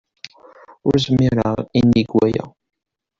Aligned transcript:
Ur 0.87 0.95
zmireɣ 1.05 1.57
i 1.79 1.81
nnig 1.85 2.09
waya. 2.17 2.45